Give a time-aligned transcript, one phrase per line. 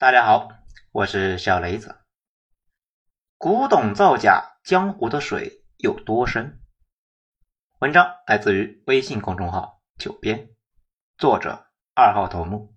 [0.00, 0.50] 大家好，
[0.92, 1.96] 我是小雷子。
[3.36, 6.60] 古董造假，江湖的水有多深？
[7.80, 10.50] 文章来自于微信公众号“九编”，
[11.18, 11.66] 作者
[11.96, 12.76] 二号头目。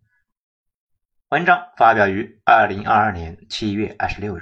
[1.29, 4.41] 文章发表于二零二二年七月二十六日。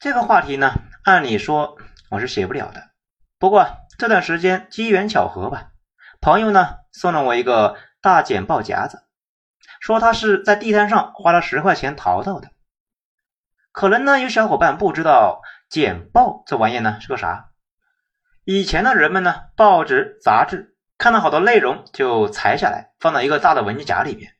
[0.00, 0.72] 这个话题呢，
[1.04, 1.78] 按理说
[2.10, 2.90] 我是写不了的，
[3.38, 5.70] 不过这段时间机缘巧合吧，
[6.20, 9.06] 朋友呢送了我一个大剪报夹子。
[9.80, 12.50] 说他是在地摊上花了十块钱淘到的，
[13.72, 17.46] 可能呢有小伙伴不知道剪报这玩意呢是个啥。
[18.44, 24.32] 以前的人们呢，报纸、杂志看到好多内容就裁下来放到一个大的文件夹里边。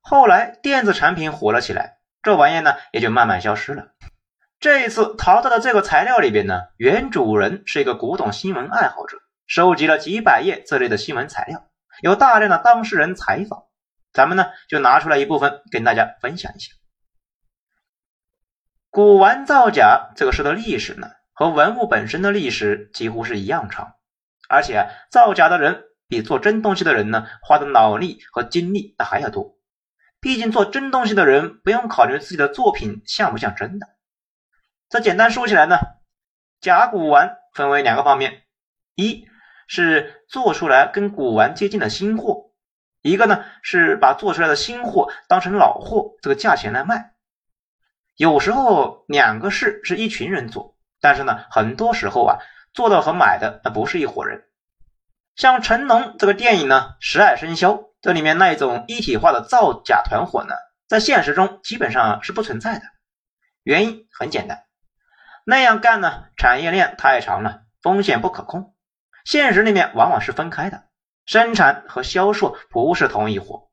[0.00, 3.88] 后来电子产品火了起来，这玩意呢也就慢慢消失了。
[4.60, 11.66] 这一次淘到的这个材料里边呢，原主人是一个古董新闻爱好者，收集了几百页这类的新闻材料，
[12.02, 13.64] 有大量的当事人采访。
[14.12, 16.72] 咱们呢就拿出来一部分跟大家分享一下。
[18.90, 23.94] 古玩造假这个事的历史呢，和文物本身的历史几乎是一样长，
[24.48, 29.56] 而且造假的人比做真东西的人呢花的脑力和精力那还要多。
[30.20, 33.86] 毕竟做真东西的人不用考虑自己的作品像不像真的。
[34.88, 35.78] 这简单说起来呢，
[36.60, 38.42] 假古玩分为两个方面，
[38.96, 39.28] 一
[39.68, 42.49] 是做出来跟古玩接近的新货。
[43.02, 47.12] 一个呢是把做出来的新货当成老货这个价钱来卖，
[48.16, 52.38] 有时候两个事是一群人做，但是呢很多时候啊
[52.74, 54.44] 做的和买的那不是一伙人。
[55.34, 60.54] 像成龙这个电影呢《十二生肖》这里面那一种一体化的造假团伙呢，
[60.86, 62.84] 在现实中基本上是不存在的。
[63.62, 64.64] 原因很简单，
[65.44, 68.74] 那样干呢产业链太长了，风险不可控，
[69.24, 70.89] 现实里面往往是分开的。
[71.26, 73.70] 生产和销售不是同一伙，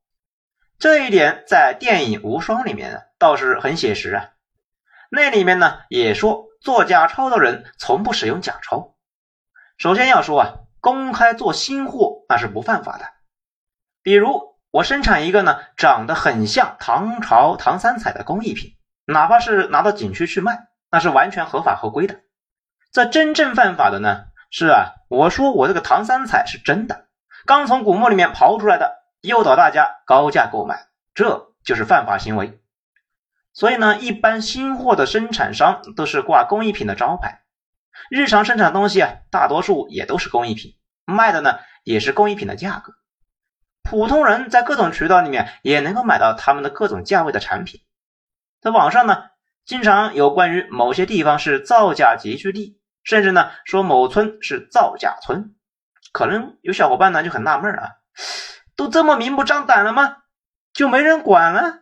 [0.77, 4.29] 这一点在电影《无双》里面倒是很写实啊。
[5.09, 8.95] 那里面呢也说，做假钞的人从不使用假钞。
[9.77, 13.05] 首先要说啊，公开做新货那是不犯法的。
[14.03, 22.19] 比如我生产一个呢长得很像唐朝唐三彩的工艺品，哪怕是拿到景区去卖，那是完全合法合规的。
[22.91, 27.06] 这真正犯法的呢是啊，我说我这个唐三彩是真的。
[27.47, 32.59] 刚从古墓里面刨出来的，诱导大家高价购买，这就是犯法行为。
[33.53, 37.43] 所以呢，一般新货的生产商都是挂工艺品的招牌，
[38.09, 40.75] 日常生产的东西啊，大多数也都是工艺品，
[41.05, 42.95] 卖的呢也是工艺品的价格。
[43.81, 47.79] 普通人在各种渠道里面也能够买到他们的各种价位的产品。
[48.59, 49.23] 在网上呢，
[49.63, 55.53] 经常有关于某些地方是造假集聚地，甚至呢说某村是造假村。
[56.17, 57.91] 可能有小伙伴呢就很纳闷啊，
[58.75, 60.15] 都这么明目张胆了吗？
[60.73, 61.81] 就没人管了？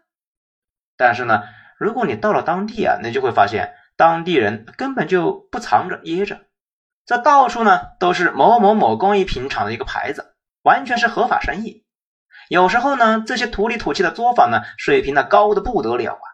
[0.97, 1.44] 但是呢，
[1.79, 6.41] 如果你到了当地啊，那就会发现当地人根本就不藏着掖着，
[7.06, 11.85] 这到处呢都是某某某工艺品厂的一个牌子，完全是合法生意。
[12.50, 16.28] 有时候呢，这些土里土气的作坊呢，水平呢高的不得了啊。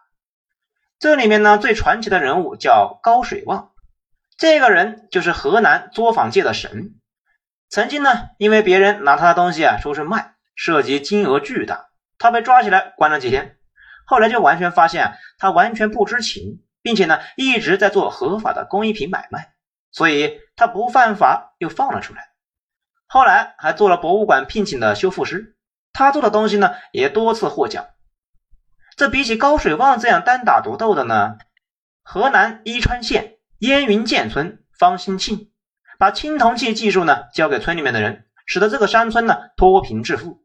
[0.98, 3.70] 这里面呢最传奇的人物叫高水旺，
[4.36, 6.98] 这个人就是河南作坊界的神。
[7.72, 11.86] 曾经呢，因为别人拿他的东西啊出去卖，涉及金额巨大，
[12.18, 13.56] 他被抓起来关了几天。
[14.04, 19.54] 后来就完全发现他完全不知情，并且呢一直在做合法的工艺品买卖，
[19.90, 22.32] 所以他不犯法又放了出来。
[23.06, 25.56] 后来还做了博物馆聘请的修复师，
[25.94, 27.86] 他做的东西呢也多次获奖。
[28.98, 31.38] 这比起高水旺这样单打独斗的呢，
[32.02, 35.51] 河南伊川县烟云涧村方兴庆。
[36.02, 40.44] 把青铜器技术呢交给村里面的人，使得这个山村呢脱贫致富。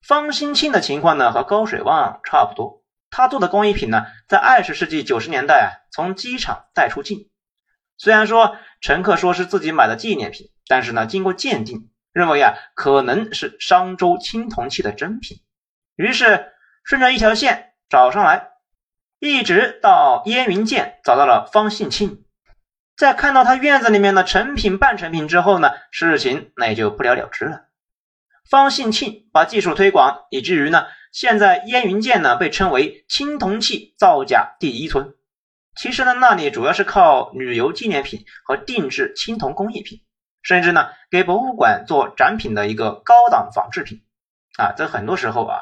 [0.00, 7.28] 方兴庆的情况呢和高水旺差不多，他做的工艺品呢在二十世纪九十年代啊从机场带出境，
[7.98, 15.42] 虽然说乘客说是自己买的纪念品，但是呢经过鉴定，认为啊可能是商周青铜器的真品，
[15.96, 16.50] 于是
[16.82, 18.48] 顺着一条线找上来，
[19.18, 22.24] 一直到烟云涧找到了方兴庆。
[22.96, 27.62] 在看到他院子里面的成品、半成品之后呢，事情那也就不了了之了。
[28.48, 35.14] 方信庆把技术推广，以至于呢，现在烟云涧呢被称为青铜器造假第一村。
[35.74, 40.02] 其实呢，那里主要是靠旅游纪念品和定制青铜工艺品，
[40.42, 44.02] 甚至呢给博物馆做展品的一个高档仿制品。
[44.58, 45.60] 啊，这很多时候啊，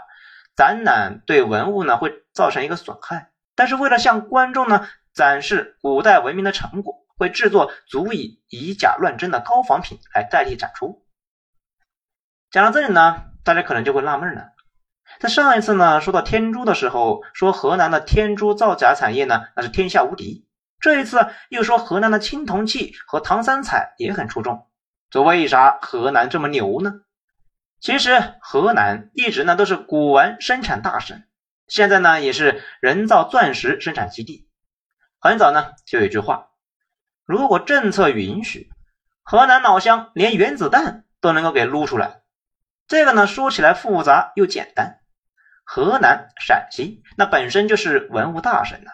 [0.56, 6.96] 展览对文物呢会造成一个损害，但是为了向观众呢展示古代文明的成果。
[7.20, 11.04] 会制作足以以假乱真的高仿品来代替展出。
[12.50, 14.52] 讲到这里呢，大家可能就会纳闷了：
[15.20, 20.48] 在上一次呢说到天珠的时候，说河南的天珠造假产业呢那是天下无敌。
[20.80, 24.66] 这一次又说河南的青铜器和唐三彩也很出众。
[25.10, 27.02] 这为啥河南这么牛呢？
[27.80, 31.22] 其实河南一直呢都是古玩生产大省，
[31.66, 34.48] 现在呢也是人造钻石生产基地。
[35.18, 36.49] 很早呢就有一句话：
[37.30, 38.72] 如果政策允许，
[39.22, 42.22] 河南老乡连原子弹都能够给撸出来。
[42.88, 44.98] 这个呢说起来复杂又简单。
[45.62, 48.90] 河南、陕西那本身就是文物大省呢。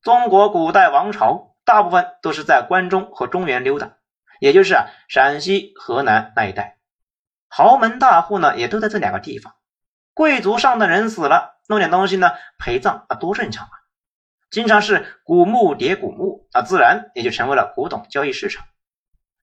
[0.00, 3.90] 中国古代王朝大部分都是在关中和中原溜达，
[4.40, 6.78] 也就是啊陕西、河南那一带，
[7.46, 9.52] 豪门大户呢也都在这两个地方。
[10.14, 13.75] 贵族上等人死了，弄点东西呢陪葬啊，多正常啊！
[14.56, 18.64] 经常是古墓叠古墓那，自然也就成为了古董交易市场。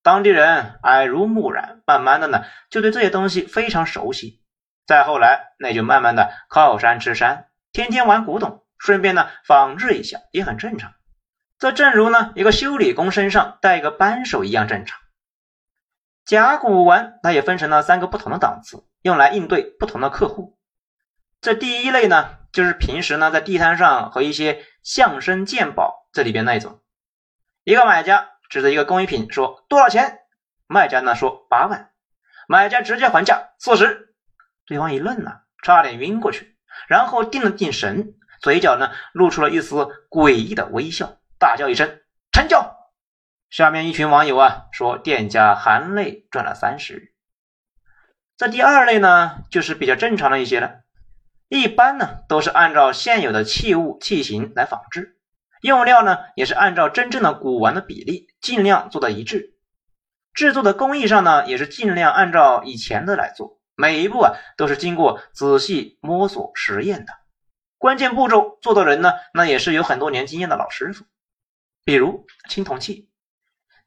[0.01, 4.41] 当地人耳濡目染，慢慢的呢就对这些东西非常熟悉。
[4.87, 10.93] 再后来，那就慢慢的靠山吃山，天天玩古董，顺便呢仿制一下也很正常。
[11.59, 14.99] 这正如呢一个修理工身上带一个扳手一样正常。
[16.25, 20.57] 甲骨文它也分成了三个不同的档次，用来应对不同的客户。
[21.39, 26.81] 这第一类呢，就是平时呢在地摊上和一些相声鉴宝这里边那一种。
[27.65, 30.19] 一个买家指着一个工艺品说多少钱，
[30.67, 31.91] 卖家呢说八万，
[32.47, 34.15] 买家直接还价四十。
[34.65, 36.55] 对方一愣呢，差点晕过去，
[36.87, 39.75] 然后定了定神，嘴角呢露出了一丝
[40.09, 41.99] 诡异的微笑，大叫一声
[42.31, 42.77] “成交”。
[43.49, 47.13] 下面一群网友啊说，店家含泪赚了三十。
[48.37, 50.81] 这第二类呢，就是比较正常的一些了，
[51.53, 55.19] 一般呢都是按照现有的器物器型来仿制，
[55.61, 59.53] 用料呢也是按照真正的古玩的比例，尽量做到一致，
[60.33, 63.59] 制作的工艺上呢也是尽量按照以前的来做。
[63.75, 67.13] 每一步啊都是经过仔细摸索实验的，
[67.77, 71.05] 关键步骤做的人呢，那也是有很多年经验的老师傅。
[71.85, 73.11] 比如青铜器，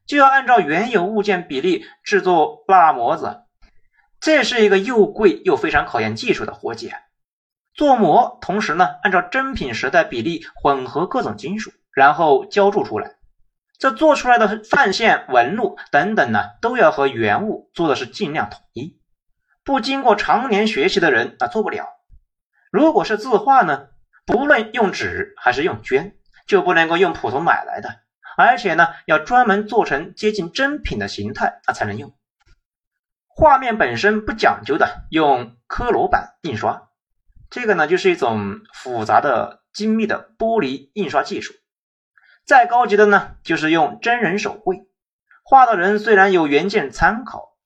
[0.07, 3.43] 就要按照原有物件比例制作蜡模子，
[4.21, 6.93] 这是一个又贵又非常考验技术的活计。
[7.77, 13.17] 做模同时呢，按照真品时代比例混合各种金属，然后浇铸出来。
[13.79, 18.99] 这做出来的范线、纹路等等呢，都要和原物做的是尽量统一。
[19.63, 21.87] 不经过常年学习的人啊，做不了。
[22.73, 23.89] 如果是字画呢，
[24.25, 26.15] 不论用纸还是用绢，
[26.47, 28.01] 就不能够用普通买来的，
[28.39, 32.15] 而且呢，要专门做成接近真品的形态啊才能用。
[33.29, 36.86] 画面本身不讲究的，用科罗版印刷，
[37.51, 41.55] 这个呢就是一种复杂的精密的玻璃印刷技术。
[42.45, 44.87] 再高级的呢，就是用真人手绘，
[45.45, 47.57] 画的人虽然有原件参考。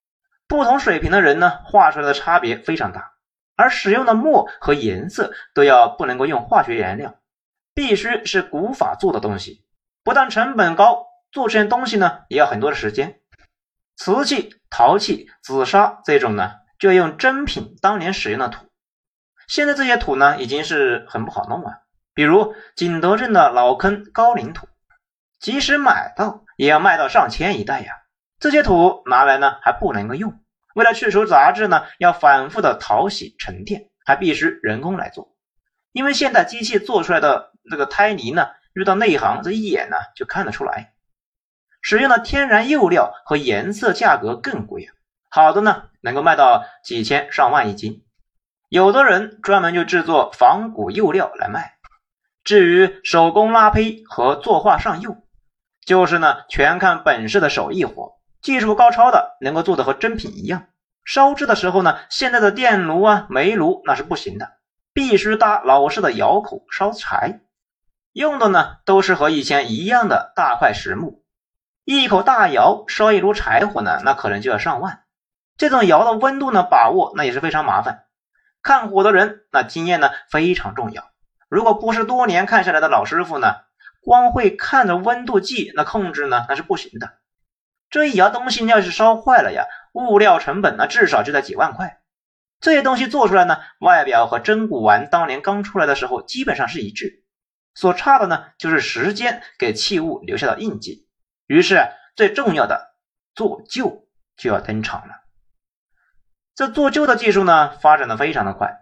[0.49, 3.13] 不同水平的人呢，画出来的差别非常大，
[3.55, 7.21] 而使用的墨和颜色都要不能够用化学颜料，
[7.73, 9.65] 必须是古法做的东西，
[10.03, 13.21] 不但成本高，做出来东西呢也要很多的时间。
[13.97, 18.67] 瓷器、陶器、紫砂这种呢，就要用真品当年使用的土，
[19.51, 21.83] 现在这些土呢已经是很不好弄了，
[22.15, 24.69] 比如景德镇的老坑高岭土，
[25.41, 27.95] 即使买到也要卖到上千一袋呀。
[28.39, 30.39] 这些土拿来呢还不能够用，
[30.77, 35.35] 为了去除杂质呢，要反复的淘洗沉淀，还必须人工来做。
[35.91, 40.93] 因为现代机器做出来的这个胎泥呢，遇到内行这一眼呢就看得出来。
[41.83, 44.95] 使用的天然釉料和颜色价格更贵啊，
[45.29, 48.05] 好的呢能够卖到几千上万一斤，
[48.71, 51.75] 有的人专门就制作仿古釉料来卖。
[52.45, 55.25] 至于手工拉坯和作画上釉，
[55.85, 58.13] 就是呢全看本事的手艺活。
[58.41, 60.69] 技术高超的能够做的和真品一样，
[61.05, 64.53] 烧制的时候呢，现在的电炉啊、煤炉那是不行的，
[64.95, 67.41] 必须搭老式的窑口烧柴，
[68.13, 71.25] 用的呢都是和以前一样的大块实木，
[71.85, 75.03] 一口大窑烧一炉柴火呢，那可能就要上万。
[75.57, 78.05] 这种窑的温度呢把握那也是非常麻烦，
[78.63, 81.11] 看火的人那经验呢非常重要，
[81.49, 83.55] 如果不是多年看下来的老师傅呢，
[84.03, 87.19] 光会看着温度计那控制呢那是不行的。
[87.89, 92.01] 这一窑东西要是烧坏了呀，物料成本呢至少就在几万块。
[92.61, 97.25] 这些东西做出来呢，外表和真古玩当年刚出来的时候基本上是一致，
[97.75, 101.09] 所差的呢就是时间给器物留下的印记。
[101.47, 102.95] 于是最重要的
[103.35, 105.20] 做旧就要登场了。
[106.61, 108.81] 这做旧的技术呢发展的非常的快，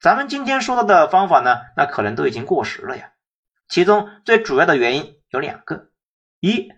[0.00, 3.10] 咱们今天说到的方法呢，那可能都已经过时了呀。
[3.66, 5.88] 其中最主要的原因有两个，
[6.38, 6.70] 一。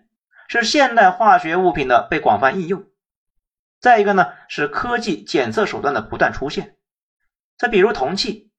[0.47, 2.85] 是现代化学物品的被广泛应用，
[3.79, 6.77] 再一个呢是科技检测手段的不断出现。
[7.55, 8.49] 再比如铜器，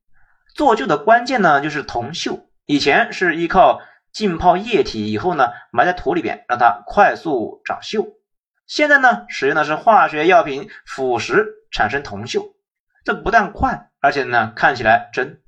[0.55, 3.81] 做旧的关键呢就是铜锈，以前是依靠
[4.13, 8.13] 浸泡液体以后呢埋在土里边，让它快速长锈。
[8.69, 12.53] 现在呢，使用的是化学药品腐蚀产生铜锈，
[13.05, 15.41] 这不但快，而且呢看起来真。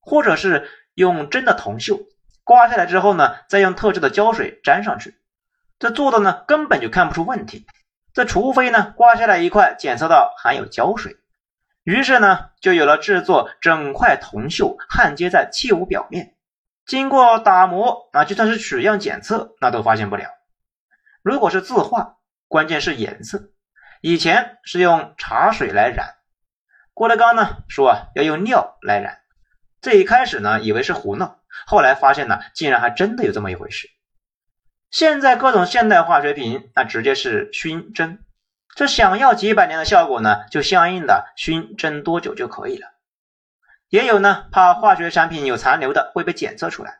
[0.00, 2.06] 或者是用真的铜锈
[2.44, 5.18] 刮下来之后呢，再用特制的胶水粘上去，
[5.78, 7.66] 这做的呢根本就看不出问题。
[8.12, 11.16] 这除非呢刮下来一块检测到含有胶水，
[11.82, 16.34] 于是呢就有了制作整块铜锈焊接在器物表面，
[16.86, 20.30] 经过打磨啊，就算是取样检测那都发现不了。
[21.22, 22.16] 如果是字画。
[22.50, 23.50] 关键是颜色，
[24.00, 26.14] 以前是用茶水来染，
[26.94, 29.20] 郭德纲呢说啊要用尿来染，
[29.80, 33.88] 这一开始呢以为是胡闹，后来发现呢竟然还真的有这么一回事。
[34.90, 38.20] 现在各种现代化学品那直接是熏蒸，
[38.74, 42.88] 这想要几百年的效果呢，就相应的熏蒸多久就可以了。
[43.88, 46.98] 也有呢怕化学产品有残留的会被检测出来，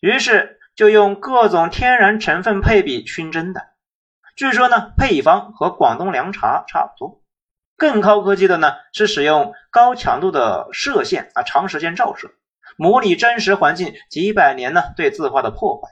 [0.00, 3.67] 于是就用各种天然成分配比熏蒸的。
[4.38, 7.20] 据说呢，配方和广东凉茶差不多。
[7.76, 12.30] 更高科技的呢，是使用高强度的射线啊，长时间照射，
[12.76, 15.88] 模拟真实环境几百年呢对字画的破坏。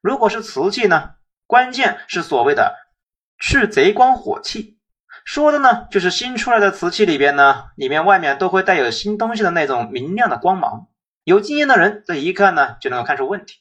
[0.00, 1.14] 如果是瓷器呢，
[1.48, 2.76] 关键是所谓的
[3.40, 4.78] 去贼光火器，
[5.24, 10.86] 说的呢就是新出来的瓷器里边呢，里面外面都会带有新东西的那种明亮的光芒。
[11.24, 13.56] 有经验的人这一看呢，就能够看出问题。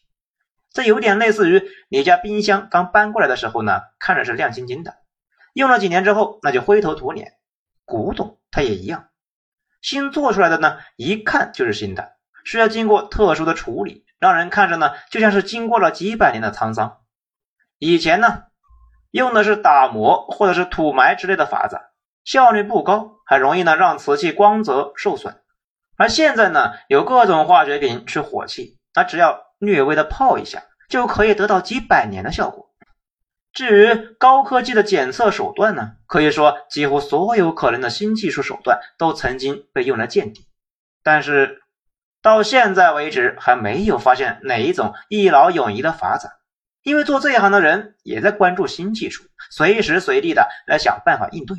[0.72, 4.98] 这有点类似于你家冰箱刚搬过来的时候呢，看着是亮晶晶的，
[5.54, 7.34] 用了几年之后那就灰头土脸。
[7.86, 9.10] 古董它也一样，
[9.82, 12.14] 新做出来的呢，一看就是新的，
[12.46, 17.00] 需要经过特殊的处理，让人看着呢就像是经过了几百年的沧桑。
[17.80, 18.44] 以前呢
[19.10, 21.80] 用的是打磨或者是土埋之类的法子，
[22.24, 25.42] 效率不高，还容易呢让瓷器光泽受损。
[25.98, 29.49] 而现在呢有各种化学品去火器，它只要。
[29.60, 32.72] 略微的泡一下就可以得到几百年的效果。
[33.54, 40.46] 至于高科技的检测手段呢，可以说几乎所有可能的新技术手段都曾经被用来鉴定，
[41.04, 41.62] 但是
[42.22, 46.30] 到现在为止还没有发现哪一种一劳永逸的法子。
[46.82, 51.58] 因为做这一行的人也在关注新技术，随时随地的来想办法应对。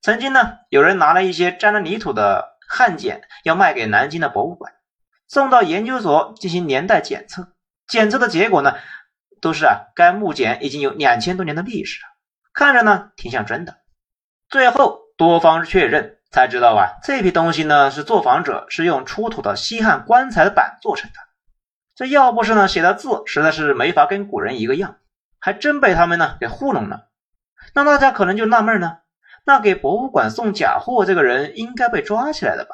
[0.00, 4.72] 曾经呢，有人拿了一些沾了泥土的汉简要卖给南京的博物馆。
[5.28, 7.52] 送到研究所进行年代检测，
[7.86, 8.74] 检测的结果呢，
[9.42, 12.08] 都是啊，该木简已经有两千多年的历史了，
[12.54, 13.76] 看着呢挺像真的。
[14.48, 21.16] 最后多方确认才知道啊，这批东西呢是作坊者是用出土的西汉棺材的板做成的。
[21.94, 24.96] 这要不是呢写的字实在是没法跟古人一个样，
[25.38, 27.08] 还真被他们呢给糊弄了。
[27.74, 28.98] 那大家可能就纳闷呢，
[29.44, 32.70] 那给博物馆送假货这个人应该被抓起来的吧？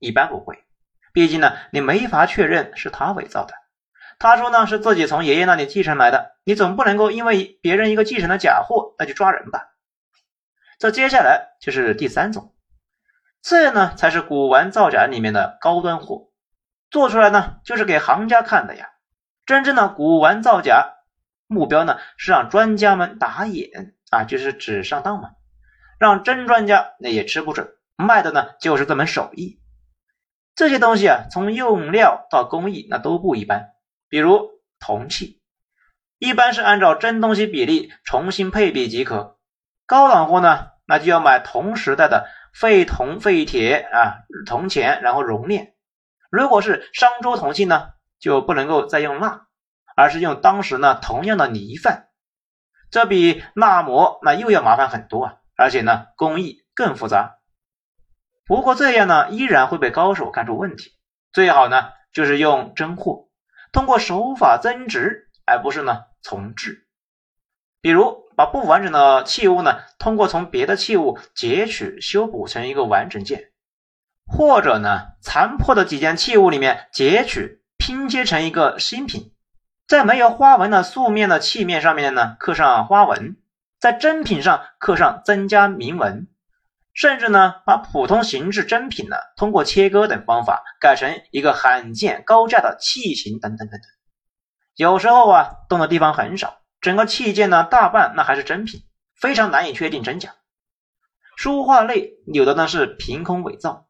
[0.00, 0.64] 一般不会。
[1.12, 3.54] 毕竟呢，你没法确认是他伪造的。
[4.18, 9.68] 他说呢是自己从爷爷那里继承来的，你总不能够因为别人一个继承的假货，那就抓人吧？
[10.78, 12.54] 这接下来就是第三种，
[13.42, 16.28] 这呢才是古玩造假里面的高端货，
[16.90, 18.90] 做出来呢就是给行家看的呀。
[19.46, 20.96] 真正的古玩造假
[21.46, 25.30] 目标呢是让专家们打眼啊，就是纸上当嘛，
[25.98, 29.60] 让真专家那也吃不准，卖的呢就是这门手艺。
[30.60, 33.70] 这些东西啊，从用料到工艺那都不一般。
[34.10, 35.40] 比如铜器，
[36.18, 39.38] 一般是按照真东西比例重新配比即可。
[39.86, 45.72] 高档货呢，那就要买同时代的废铜废铁啊铜钱，然后熔炼。
[46.30, 49.46] 如果是商周铜器呢，就不能够再用蜡，
[49.96, 52.08] 而是用当时呢同样的泥范。
[52.90, 57.38] 这比蜡模那又要麻烦很多啊，而且呢工艺更复杂。
[58.50, 60.90] 不过这样呢，依然会被高手看出问题。
[61.32, 63.28] 最好呢，就是用真货，
[63.70, 66.84] 通过手法增值，而不是呢重制。
[67.80, 73.52] 比如把不完整的器物呢，通过从别的器物截取修补成一个完整件，
[74.26, 79.32] 或者呢残破的几件器物里面截取拼接成一个新品，
[79.86, 83.36] 在没有花纹的素面的器面上面呢刻上花纹，
[83.78, 86.26] 在真品上刻上增加铭文。
[87.00, 93.88] 甚至呢，把普通形制真品呢，通过切割等方法改成一个罕见高价的器型等等等等。
[94.76, 98.82] 有时候啊，动的地方很少，整个器件呢，大半那还是真品，
[99.18, 100.34] 非常难以确定真假。
[101.38, 103.86] 书画类有的呢是凭空伪造，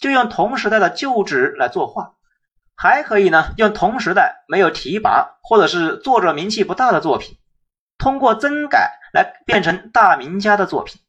[0.00, 2.14] 就用同时代的旧纸来作画，
[2.74, 7.38] 还可以呢用同时代没有提拔或者是作者名气不大的作品，
[7.98, 11.00] 通过增改来变成大名家的作品。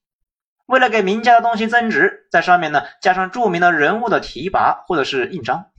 [0.70, 5.72] 为了给名家的东西增值，在上面呢加上著名的人物的题跋或者是印章，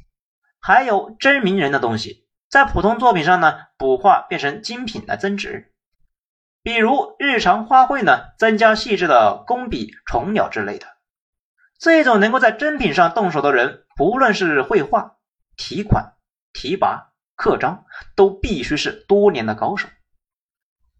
[0.60, 5.72] 还有真名人的东西，在普通作品上呢补画变成精品来增值。
[6.64, 10.88] 比如日常花卉呢，增加细致的工笔、虫鸟之类的。
[11.78, 15.18] 这种能够在真品上动手的人，不论是绘画、
[15.56, 16.14] 题款、
[16.52, 17.04] 题跋、
[17.36, 17.84] 刻章，
[18.16, 19.88] 都必须是多年的高手。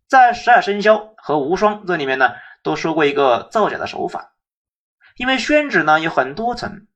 [0.09, 2.31] 在十二生肖和无双这里面呢。
[2.63, 4.35] 都说过一个造假的手法，
[5.17, 6.87] 因为宣纸呢有很多层，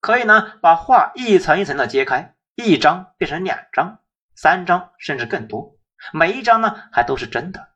[0.00, 4.00] 可以呢把画一层一层的揭开，一张变成两张、
[4.34, 5.76] 三张，甚至更多，
[6.12, 7.68] 每一张呢还都是真的。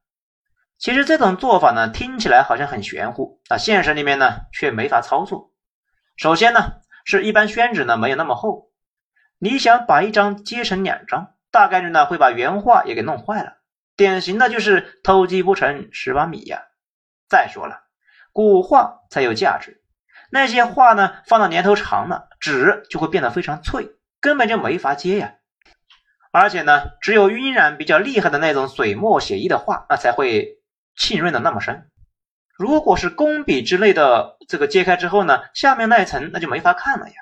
[0.78, 5.52] 其实这种做法呢听起来好像很玄乎啊，现实里面呢却没法操作。
[6.16, 8.70] 首先呢是一般宣纸呢没有那么厚，
[9.38, 13.54] 你想把一张揭成两张，大概率呢会把原画也给弄坏了，
[13.96, 16.62] 典型的就是偷鸡不成蚀把米呀。
[17.34, 17.80] 再说了，
[18.32, 19.82] 古画才有价值，
[20.30, 23.88] 那些画呢，放到年头长了，纸就会变得非常脆，
[24.20, 25.34] 根本就没法接呀。
[26.30, 30.60] 而且呢，只有晕染比较厉害的那种水墨写意的画，那才会
[30.94, 31.90] 浸润的那么深。
[32.56, 37.14] 如果是工笔之类的，这个揭开之后呢，下面那一层那就没法看了呀。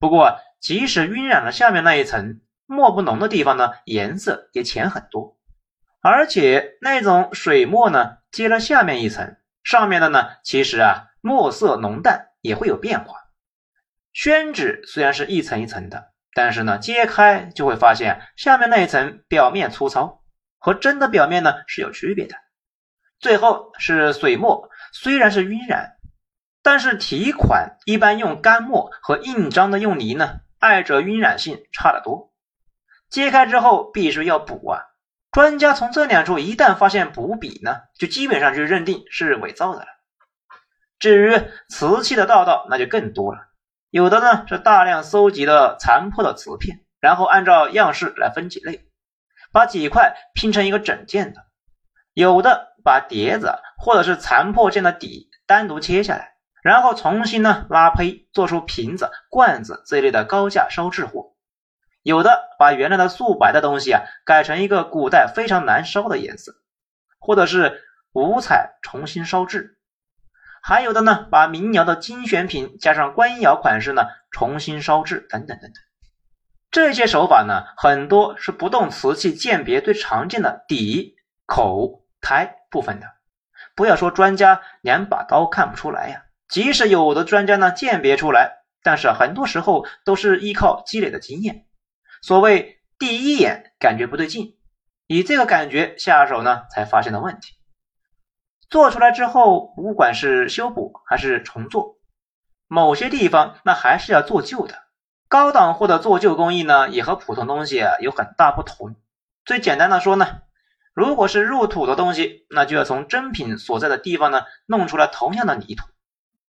[0.00, 5.36] 不过，即使晕染了下面那一层，墨不浓的地方呢，颜色也浅很多。
[6.02, 9.36] 而且那种水墨呢，揭了下面一层。
[9.64, 13.16] 上面的呢，其实啊，墨色浓淡也会有变化。
[14.12, 20.22] 宣纸虽然是一层一层的，但是呢，揭开就会发现下面那一层表面粗糙，
[20.58, 22.36] 和真的表面呢是有区别的。
[23.18, 25.96] 最后是水墨，虽然是晕染，
[26.62, 32.32] 但是题款一般用干墨和印章的用泥呢，二者晕染性差得多。
[33.08, 34.82] 揭开之后必须要补啊。
[35.34, 39.86] 专家从这两处一旦发现补笔呢，就基本上就认定是伪造的了。
[41.00, 43.40] 至于瓷器的道道，那就更多了。
[43.90, 48.86] 有的呢是大量搜集的残破的瓷片，然后按照样式来分几类，
[49.50, 51.40] 把几块拼成一个整件的；
[52.12, 61.33] 有的把碟子或者是残破件的底单独切下来，然后重新呢拉胚，做出瓶子、罐子这一类的高价烧制货。
[62.04, 66.52] 有的把原来的素白的东西啊改成一个古代非常难烧的颜色，
[67.18, 67.80] 或者是
[68.12, 69.78] 五彩重新烧制；
[70.62, 75.82] 还有的呢把民窑的精选品加上官窑款式呢重新烧制，等等等等。
[76.70, 83.06] 这些手法呢很多是不动瓷器鉴别最常见的底、口、胎部分的。
[83.74, 91.64] 不要说专家两把刀看不出来呀，即使有的专家呢鉴别出来，但是很多时候都是依靠积累的经验。
[92.24, 94.56] 所谓第一眼感觉不对劲，
[95.06, 97.52] 以这个感觉下手呢，才发现了问题。
[98.70, 101.98] 做出来之后，不管是修补还是重做，
[102.66, 104.84] 某些地方那还是要做旧的。
[105.28, 108.96] 高档货的做旧工艺呢，也和普通东西啊有很大不同。
[109.44, 110.38] 最简单的说呢，
[110.94, 115.86] 如果是入土的东西，那就要从真品所在的地方呢弄出来同样的泥土。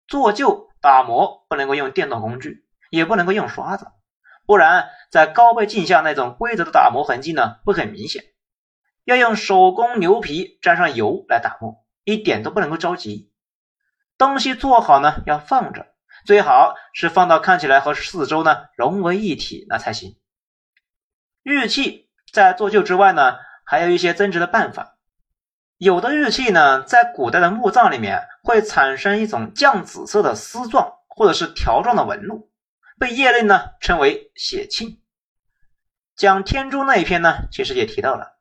[0.07, 3.87] 做旧打磨不能够用电动工具，也不能够用刷子。
[4.53, 8.23] 不然，在高倍镜下，那种规则的打磨痕迹呢，会很明显。
[9.07, 13.33] 要用手工牛皮沾上油来打磨，一点都不能够着急。
[14.19, 15.87] 东西做好呢，要放着，
[16.27, 20.19] 最好是放到看起来和四周呢融为一体，那才行。
[21.43, 24.99] 玉器在做旧之外呢，还有一些增值的办法。
[25.79, 32.52] 有的玉器呢，在古代的墓葬里面会产生一种酱紫色的丝状或者是条状的纹路。
[33.03, 35.01] 被业内呢称为血沁。
[36.15, 38.39] 讲天珠那一篇呢，其实也提到了，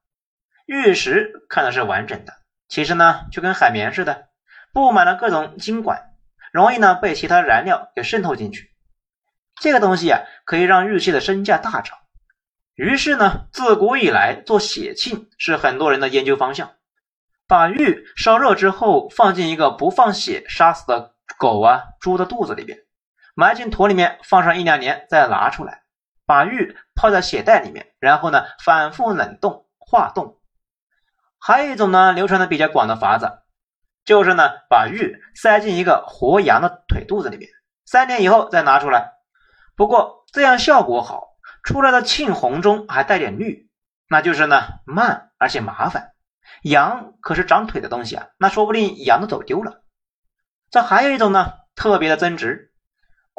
[0.67, 2.34] 玉石看的是完整的，
[2.67, 4.28] 其实呢就跟海绵似的，
[4.71, 6.12] 布满了各种晶管，
[6.54, 8.71] 容易呢被其他燃料给渗透进去。
[9.60, 11.97] 这个东西啊，可以让玉器的身价大涨。
[12.76, 16.74] 于是呢，自古以来做血沁是很多人的研究方向。
[17.47, 22.78] 把玉烧热之后，放进一个不放血杀死的狗啊、猪的肚子里边。
[23.35, 25.83] 埋进土里面，放上一两年，再拿出来，
[26.25, 30.39] 把玉泡在血袋里面，然后呢，反复冷冻化冻。
[31.39, 33.39] 还有一种呢，流传的比较广的法子，
[34.05, 37.49] 就是呢，把玉塞进一个活羊的腿肚子里面，
[37.85, 39.13] 三年以后再拿出来。
[39.75, 41.29] 不过这样效果好，
[41.63, 43.69] 出来的沁红中还带点绿，
[44.07, 46.11] 那就是呢慢而且麻烦。
[46.63, 49.81] 羊可是长腿的东西啊，那说不定羊都走丢了。
[50.69, 52.70] 这还有一种呢，特别的增值。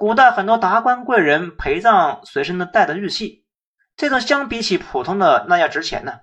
[0.02, 3.44] 古代很多达官贵人陪葬随身的带的玉器，
[3.96, 6.22] 这种相比起普通的那要值钱呢。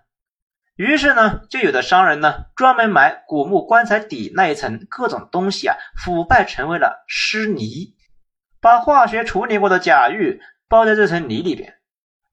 [0.75, 7.95] 于是呢，就有的商人呢，专门买古墓棺材底那一层各种东西啊，腐败成为了湿泥，
[8.59, 11.75] 把化学处理过的假玉包在这层泥里边，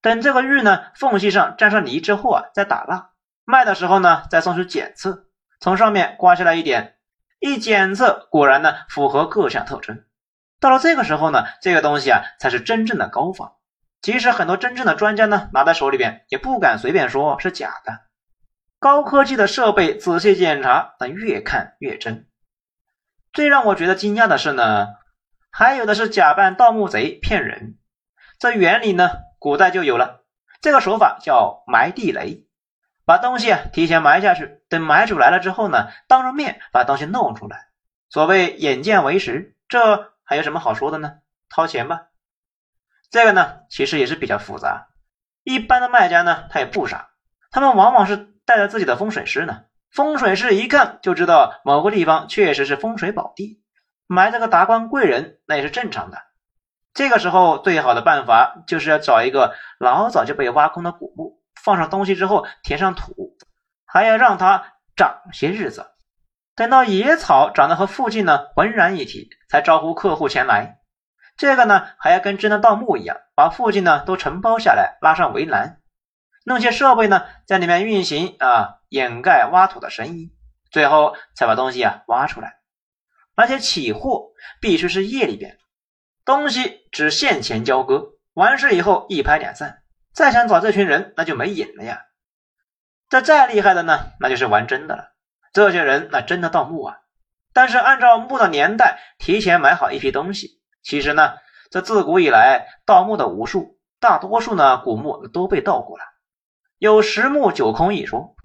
[0.02, 3.10] 等这个玉呢缝隙上沾上泥之后啊，再打蜡，
[3.44, 5.26] 卖的时候呢，再送去检测，
[5.60, 6.96] 从上面刮下来一点，
[7.38, 10.02] 一检测果然呢符合各项特征。
[10.60, 13.52] 到了这个时候呢，这个东西啊才是真正的高仿。
[14.02, 18.00] 即使很多真正的专家呢拿在手里边，也不敢随便说是假的。
[18.78, 22.28] 高科技的设备仔细检查，那越看越真。
[23.32, 24.88] 最让我觉得惊讶的是呢，
[25.50, 27.76] 还有的是假扮盗墓贼骗人。
[28.38, 30.24] 这原理呢，古代就有了。
[30.60, 32.46] 这个手法叫埋地雷，
[33.04, 37.68] 把东西啊提前埋下去，等买主来了之后呢，当着面把东西弄出来。
[38.08, 41.14] 所谓眼见为实，这还有什么好说的呢？
[41.48, 42.08] 掏钱吧。
[43.10, 44.88] 这个呢，其实也是比较复杂。
[45.44, 47.10] 一般的卖家呢，他也不傻，
[47.52, 49.62] 他们往往是带着自己的风水师呢。
[49.92, 53.62] 风水师一看就知道某个地方确实是风水宝地，
[54.06, 56.18] 埋这个达官贵人那也是正常的。
[56.92, 63.36] 这个时候最好的办法就是要找一个老早就被挖空的古墓，放上东西之后填上土，
[63.86, 65.86] 还要让它长些日子，
[66.56, 70.80] 等到野草长得和附近呢浑然一体，才招呼客户前来。
[71.36, 75.82] 这个呢，还要跟真的盗墓一样，把附近呢都承包下来，拉上围栏，
[76.46, 80.30] 弄些设备呢在里面运行啊，掩盖挖土的声音，
[80.70, 82.54] 最后才把东西啊挖出来。
[83.34, 84.30] 而且起货
[84.62, 85.58] 必须是夜里边，
[86.24, 89.82] 东西只现钱交割，完事以后一拍两散。
[90.14, 92.06] 再想找这群人，那就没影了呀。
[93.10, 95.12] 这再厉害的呢，那就是玩真的了。
[95.56, 96.98] 这些人那真的盗墓啊，
[97.54, 100.60] 但是按照墓的年代，提前买好一批东西。
[100.82, 101.32] 其实呢，
[101.70, 106.04] 这自古以来盗墓的无数，大多数呢古墓都被盗过了，
[106.76, 108.36] 有十墓九空一说。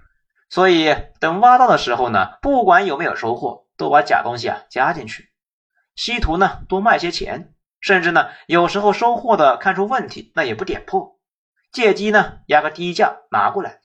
[0.49, 5.33] 所以等挖到的时候呢，不管有没有收获，都把假东西啊加进去，
[5.97, 11.19] 稀图呢多卖些钱，甚至呢有时候收获的看出问题，那也不点破，
[11.73, 13.81] 借机呢压个低价拿过来，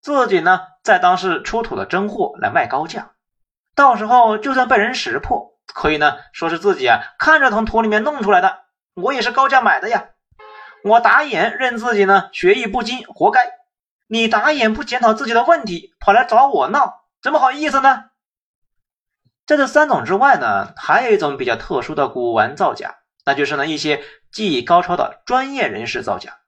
[0.00, 3.10] 自己呢再当是出土的真货来卖高价，
[3.74, 5.58] 到时候就算被人识破。
[5.74, 8.60] 可以呢，说是自己啊看着从土里面弄出来的，
[8.94, 10.06] 我也是高价买的呀。
[10.82, 13.50] 我打眼认自己呢学艺不精，活该。
[14.06, 18.04] 你打眼不检讨自己的问题，跑来找我闹，怎么好意思呢？
[19.46, 26.38] 在这三种之外呢，还有一种比较特殊的古玩造假，那就是呢一些技艺高超的专业人士造假。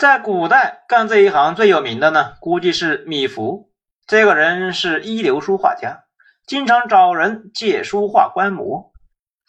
[0.00, 3.68] 在古代干这一行最有名的呢，估计是米芾。
[4.06, 6.04] 这个人是一流书画家。
[6.46, 8.94] 经常找人借书画观摩，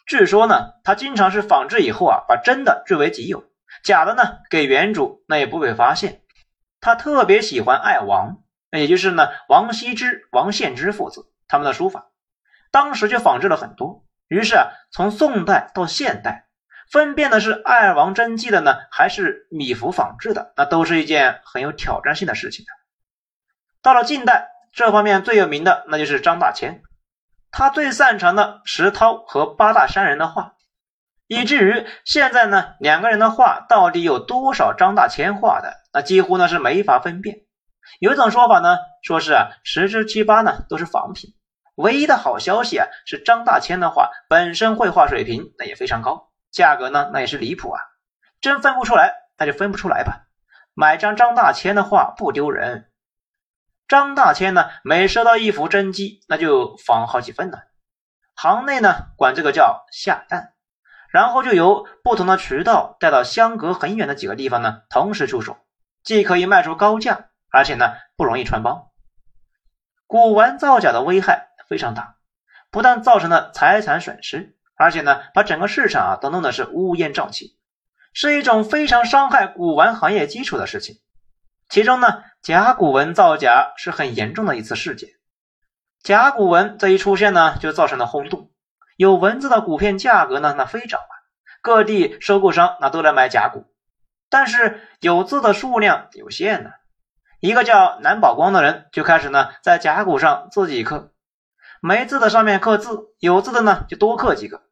[0.06, 3.44] 据说呢，他经常是仿制以后啊，把真的据为己有，
[3.82, 6.20] 假的呢给原主，那也不被发现。
[6.82, 12.10] 他特别喜欢爱王，也就是呢王羲之、王献之父子他们的书法，
[12.70, 14.04] 当时就仿制了很多。
[14.28, 16.44] 于是啊，从宋代到现代，
[16.92, 22.70] 分辨的是爱王真迹的呢，还是米芾仿制的，那都是一件很有挑战性的事情的。
[23.80, 26.82] 到了近代，这方面最有名的那就是张大千。
[27.50, 30.52] 他最擅长的石涛和八大山人的画，
[31.26, 37.38] 以至于现在呢，两个人的画到底有多少张大千画的，那几乎呢是没法分辨。
[38.00, 41.30] 有一种说法呢，说是啊十之七八呢都是仿品。
[41.76, 47.80] 唯一的好消息啊是张大千的画本身绘画水平那也非常高，价格呢那也是离谱啊。
[48.40, 50.26] 真分不出来，那就分不出来吧。
[50.74, 52.88] 买张张大千的画不丢人。
[53.88, 57.58] 张大千呢，每收到一幅真迹，那就仿好几份呢。
[58.34, 60.54] 行内呢，管这个叫下蛋，
[61.10, 65.58] 然后就由不同的渠道带到相隔很远的几个地方呢，同时出手，
[66.02, 68.86] 既可以卖出高价，而且呢，不容易穿帮。
[70.06, 72.16] 古玩造假的危害非常大，
[72.70, 77.56] 不但造成了财产损失，而且呢，把整个市场啊都弄得是乌烟瘴气，
[78.12, 80.96] 是一种非常伤害古玩行业基础的事情。
[81.68, 85.10] 其中呢，甲骨文造假是很严重的一次事件。
[86.02, 88.50] 甲骨文这一出现呢，就造成了轰动。
[88.96, 91.14] 有文字的骨片价格呢，那飞涨啊，
[91.62, 93.64] 各地收购商那都来买甲骨。
[94.28, 96.70] 但是有字的数量有限呢，
[97.38, 101.12] 一个叫南宝光的人就开始呢，在甲骨上自己刻，
[101.80, 104.62] 没字的上面刻字，有字的呢就多刻几个，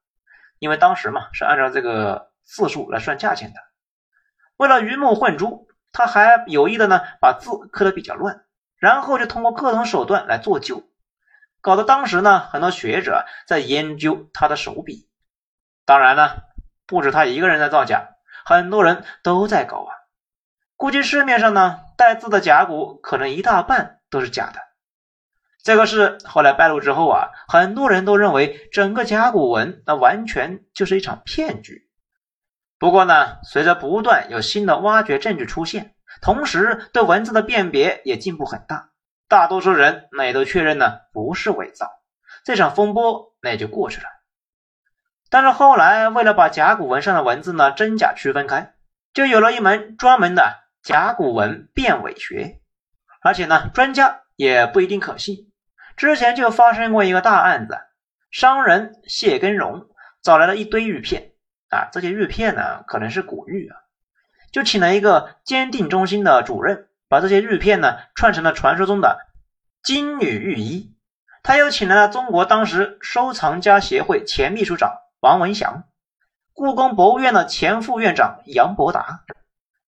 [0.61, 3.61] 因为当时嘛是按照这个字数来算价钱的。
[4.57, 5.67] 为了鱼目混珠。
[5.93, 8.45] 他还有意的呢，把字刻的比较乱，
[8.79, 10.85] 然后就通过各种手段来做旧，
[11.61, 15.11] 搞得当时呢，很多学者在研究他的手笔。
[15.85, 16.31] 当然呢，
[16.87, 18.11] 不止他一个人在造假，
[18.45, 19.91] 很多人都在搞啊。
[20.77, 24.61] 估计市面上呢，带字的甲骨可能一大半都是假的。
[25.63, 31.87] 这个事后来败露之后啊，很多人都认为整个甲骨文那完全就是一场骗局。
[32.79, 38.89] 不过呢，随着不断有新的挖掘证据出现，同时对文字的辨别也进步很大，
[39.29, 41.91] 大多数人那也都确认呢不是伪造，
[42.43, 44.07] 这场风波那也就过去了。
[45.29, 48.73] 但是后来为了把甲骨文上的文字呢真假区分开，
[49.13, 52.63] 就有了一门专门的甲骨文辨伪学，
[53.21, 55.50] 而且呢专家也不一定可信。
[56.01, 57.79] 之前就发生过一个大案子，
[58.31, 59.87] 商人谢根荣
[60.23, 61.33] 找来了一堆玉片。
[61.69, 63.77] 啊，这些玉片呢，可能是古玉啊，
[64.51, 69.19] 就请了一个鉴定中心的主任，把这些玉片呢串成了传说中的
[69.83, 70.97] 金女玉衣。
[71.43, 75.85] 他又请来了中国当时收藏家协会前秘书长王文祥，
[76.55, 79.25] 故宫博物院的前副院长杨伯达，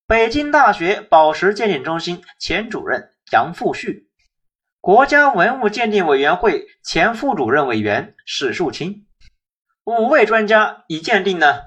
[0.06, 4.10] 北京大学宝石鉴定中心前主任杨富旭，
[4.82, 9.06] 国家文物鉴定委员会前副主任委员史树清，
[9.84, 11.60] 五位专家已鉴定呢。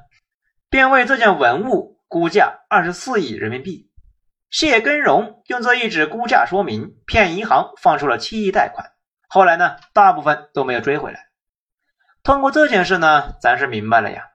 [0.69, 3.89] 便为这件文物估价二十四亿人民币。
[4.49, 8.91] 谢根荣用这一纸估价说明骗银行放出了七亿贷款，
[9.29, 11.29] 后来呢，大部分都没有追回来。
[12.21, 14.25] 通过这件事呢，咱是明白了呀，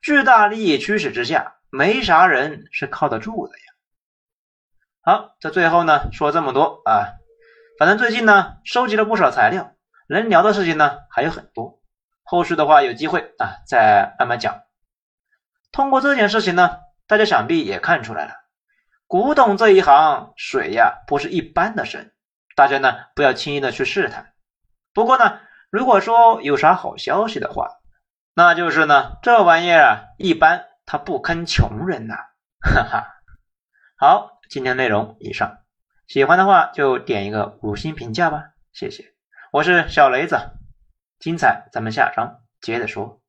[0.00, 3.64] 巨大利益驱使之下，没啥人是靠得住的呀。
[5.02, 7.20] 好，这最后呢，说这么多啊，
[7.78, 9.72] 反正最近呢，收集了不少材料，
[10.08, 11.80] 能聊的事情呢还有很多，
[12.22, 14.62] 后续的话有机会啊，再慢慢讲。
[15.72, 18.34] 通过这件事情呢，大家想必也看出来了，
[19.06, 22.12] 古董这一行水呀不是一般的深，
[22.54, 24.34] 大家呢不要轻易的去试探。
[24.92, 27.70] 不过呢，如果说有啥好消息的话，
[28.34, 32.14] 那就是呢这玩意儿啊一般它不坑穷人呐，
[32.60, 33.06] 哈哈。
[33.96, 35.58] 好，今天内容以上，
[36.12, 39.14] 喜欢的话就点一个五星评价吧，谢谢。
[39.50, 40.36] 我是小雷子，
[41.18, 43.21] 精彩咱们下章接着说。